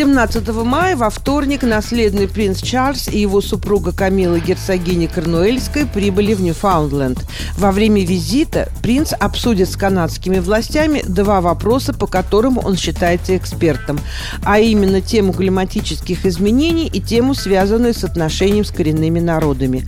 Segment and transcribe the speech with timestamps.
[0.00, 6.40] 17 мая во вторник наследный принц Чарльз и его супруга Камила герцогиня Корнуэльская прибыли в
[6.40, 7.18] Ньюфаундленд.
[7.58, 14.00] Во время визита принц обсудит с канадскими властями два вопроса, по которым он считается экспертом,
[14.42, 19.84] а именно тему климатических изменений и тему, связанную с отношением с коренными народами.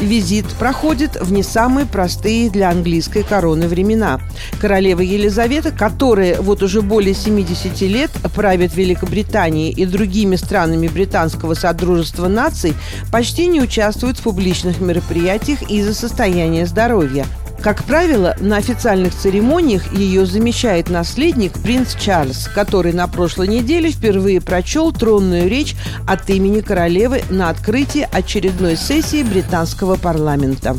[0.00, 4.20] Визит проходит в не самые простые для английской короны времена.
[4.60, 11.54] Королева Елизавета, которая вот уже более 70 лет правит Великобританией, Британией и другими странами британского
[11.54, 12.74] Содружества наций
[13.10, 17.24] почти не участвуют в публичных мероприятиях из-за состояния здоровья.
[17.62, 24.40] Как правило, на официальных церемониях ее замещает наследник принц Чарльз, который на прошлой неделе впервые
[24.40, 25.74] прочел тронную речь
[26.06, 30.76] от имени королевы на открытии очередной сессии британского парламента.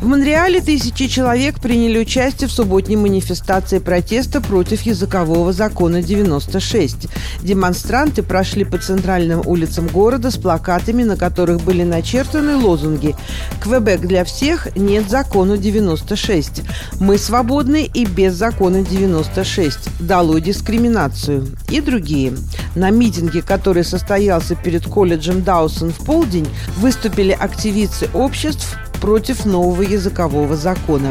[0.00, 7.06] В Монреале тысячи человек приняли участие в субботней манифестации протеста против языкового закона 96.
[7.42, 13.14] Демонстранты прошли по центральным улицам города с плакатами, на которых были начертаны лозунги
[13.60, 16.62] «Квебек для всех, нет закона 96»,
[16.98, 22.32] «Мы свободны и без закона 96», «Долой дискриминацию» и другие.
[22.74, 30.56] На митинге, который состоялся перед колледжем Даусон в полдень, выступили активисты обществ, против нового языкового
[30.56, 31.10] закона.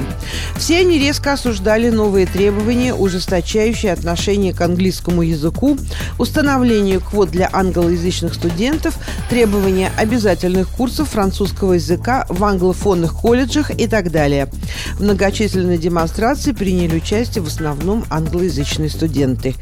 [0.56, 5.78] Все они резко осуждали новые требования, ужесточающие отношение к английскому языку,
[6.18, 8.96] установление квот для англоязычных студентов,
[9.30, 14.50] требования обязательных курсов французского языка в англофонных колледжах и так далее.
[14.96, 19.56] В многочисленной демонстрации приняли участие в основном англоязычные студенты.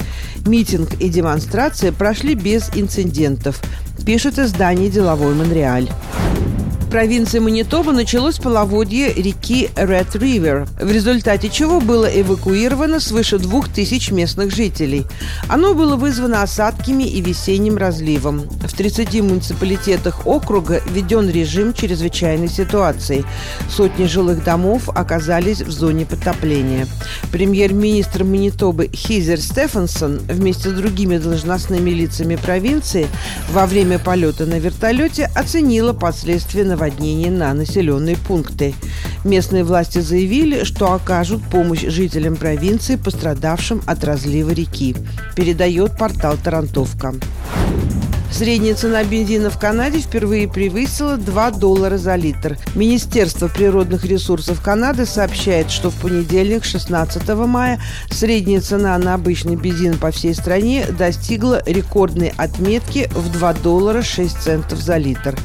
[0.46, 3.62] Митинг и демонстрация прошли без инцидентов,
[4.06, 5.90] пишет издание «Деловой Монреаль»
[6.98, 14.10] провинции Манитоба началось половодье реки Red River, в результате чего было эвакуировано свыше двух тысяч
[14.10, 15.06] местных жителей.
[15.48, 18.50] Оно было вызвано осадками и весенним разливом.
[18.50, 23.26] В 30 муниципалитетах округа введен режим чрезвычайной ситуации.
[23.70, 26.88] Сотни жилых домов оказались в зоне потопления.
[27.32, 33.08] Премьер-министр Манитобы Хизер Стефансон вместе с другими должностными лицами провинции
[33.52, 36.87] во время полета на вертолете оценила последствия наводнения
[37.30, 38.74] на населенные пункты.
[39.24, 44.96] Местные власти заявили, что окажут помощь жителям провинции, пострадавшим от разлива реки,
[45.36, 47.14] передает портал «Тарантовка».
[48.32, 52.58] Средняя цена бензина в Канаде впервые превысила 2 доллара за литр.
[52.76, 59.98] Министерство природных ресурсов Канады сообщает, что в понедельник, 16 мая, средняя цена на обычный бензин
[59.98, 65.36] по всей стране достигла рекордной отметки в 2 доллара 6 центов за литр.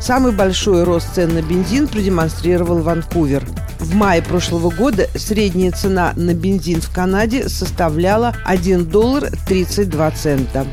[0.00, 3.44] Самый большой рост цен на бензин продемонстрировал Ванкувер.
[3.78, 10.66] В мае прошлого года средняя цена на бензин в Канаде составляла 1 доллар 32 цента.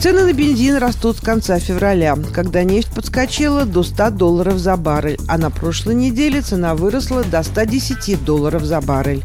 [0.00, 5.18] Цены на бензин растут с конца февраля, когда нефть подскочила до 100 долларов за баррель,
[5.26, 9.24] а на прошлой неделе цена выросла до 110 долларов за баррель.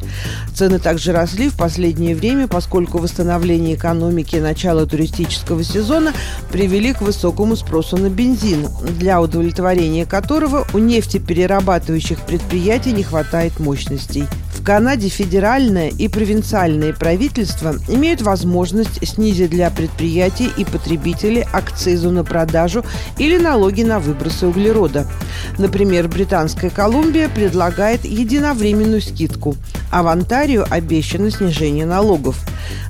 [0.56, 6.14] Цены также росли в последнее время, поскольку восстановление экономики и начало туристического сезона
[6.52, 14.26] привели к высокому спросу на бензин, для удовлетворения которого у нефтеперерабатывающих предприятий не хватает мощностей.
[14.62, 22.24] В Канаде федеральное и провинциальные правительства имеют возможность снизить для предприятий и потребителей акцизу на
[22.24, 22.86] продажу
[23.18, 25.08] или налоги на выбросы углерода.
[25.58, 29.56] Например, Британская Колумбия предлагает единовременную скидку,
[29.90, 32.38] а в Онтарио обещано снижение налогов.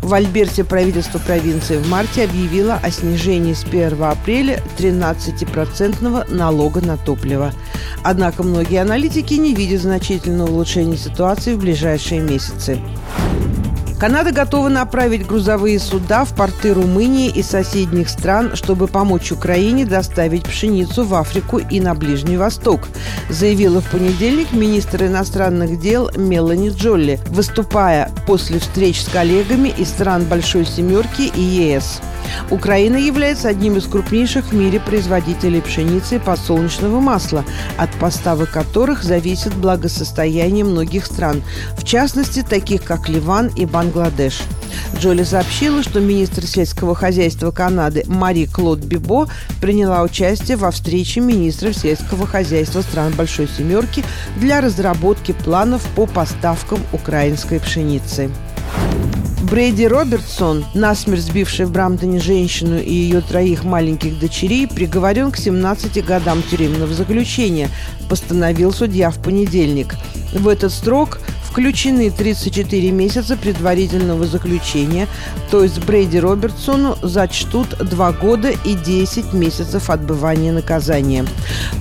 [0.02, 6.98] В Альберте правительство провинции в марте объявило о снижении с 1 апреля 13% налога на
[6.98, 7.54] топливо.
[8.04, 12.80] Однако многие аналитики не видят значительного улучшения ситуации в ближайшие месяцы.
[14.02, 20.44] Канада готова направить грузовые суда в порты Румынии и соседних стран, чтобы помочь Украине доставить
[20.44, 22.88] пшеницу в Африку и на Ближний Восток,
[23.30, 30.24] заявила в понедельник министр иностранных дел Мелани Джолли, выступая после встреч с коллегами из стран
[30.24, 32.02] Большой Семерки и ЕС.
[32.50, 37.46] Украина является одним из крупнейших в мире производителей пшеницы и подсолнечного масла,
[37.78, 41.44] от поставок которых зависит благосостояние многих стран,
[41.78, 44.42] в частности, таких как Ливан и Бангладеш.
[44.98, 49.28] Джоли сообщила, что министр сельского хозяйства Канады Мари Клод Бибо
[49.60, 54.04] приняла участие во встрече министров сельского хозяйства стран Большой Семерки
[54.38, 58.30] для разработки планов по поставкам украинской пшеницы.
[59.42, 66.06] Брейди Робертсон, насмерть сбивший в Брамтоне женщину и ее троих маленьких дочерей, приговорен к 17
[66.06, 67.70] годам тюремного заключения,
[68.08, 69.96] постановил судья в понедельник.
[70.32, 71.20] В этот срок
[71.52, 75.08] включены 34 месяца предварительного заключения,
[75.52, 81.26] то есть Брейди Робертсону зачтут 2 года и 10 месяцев отбывания наказания.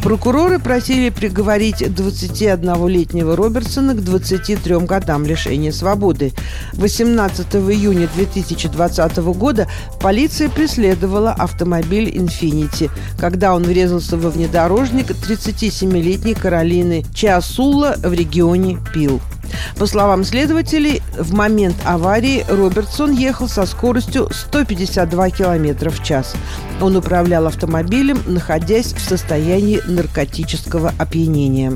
[0.03, 6.33] Прокуроры просили приговорить 21-летнего Робертсона к 23 годам лишения свободы.
[6.73, 9.69] 18 июня 2020 года
[10.01, 19.21] полиция преследовала автомобиль «Инфинити», когда он врезался во внедорожник 37-летней Каролины Чиасула в регионе Пил.
[19.77, 26.35] По словам следователей, в момент аварии Робертсон ехал со скоростью 152 км в час.
[26.81, 31.73] Он управлял автомобилем, находясь в состоянии наркотического опьянения.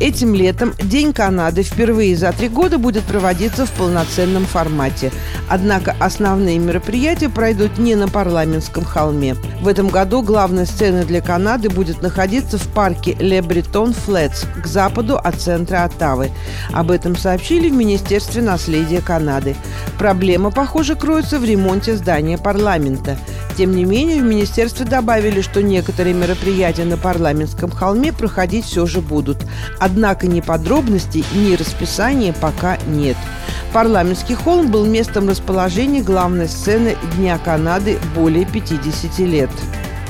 [0.00, 5.12] Этим летом День Канады впервые за три года будет проводиться в полноценном формате.
[5.46, 9.36] Однако основные мероприятия пройдут не на парламентском холме.
[9.60, 14.66] В этом году главная сцена для Канады будет находиться в парке Ле Бретон Флетс к
[14.66, 16.30] западу от центра Оттавы.
[16.72, 19.54] Об этом сообщили в Министерстве наследия Канады.
[19.98, 23.18] Проблема, похоже, кроется в ремонте здания парламента.
[23.56, 29.00] Тем не менее, в министерстве добавили, что некоторые мероприятия на парламентском холме проходить все же
[29.00, 29.38] будут.
[29.78, 33.16] Однако ни подробностей, ни расписания пока нет.
[33.72, 39.50] Парламентский холм был местом расположения главной сцены Дня Канады более 50 лет.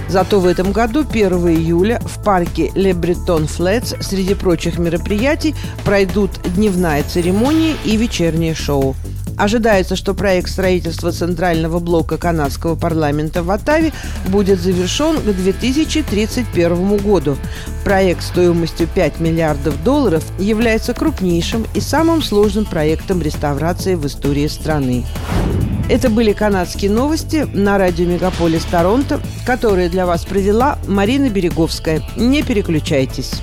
[0.08, 5.54] Зато в этом году, 1 июля, в парке Ле Бретон Флетс среди прочих мероприятий
[5.84, 8.96] пройдут дневная церемония и вечернее шоу.
[9.40, 13.90] Ожидается, что проект строительства центрального блока канадского парламента в Оттаве
[14.28, 17.38] будет завершен к 2031 году.
[17.82, 25.06] Проект стоимостью 5 миллиардов долларов является крупнейшим и самым сложным проектом реставрации в истории страны.
[25.88, 32.02] Это были канадские новости на радио Мегаполис Торонто, которые для вас провела Марина Береговская.
[32.14, 33.40] Не переключайтесь.